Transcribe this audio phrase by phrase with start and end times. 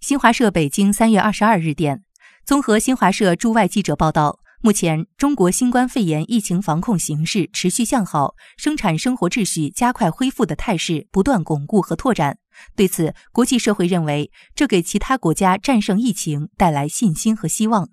[0.00, 2.04] 新华社北京三月二十二日电
[2.46, 12.38] 综合新华社驻外记者报道目前中国新冠肺炎疫情防控形势持续向好生产生活秩序加快恢复的态势不断巩固和拓展。
[12.76, 17.88] 对此国际社会认为这给其他国家战胜疫情带来信心和希望。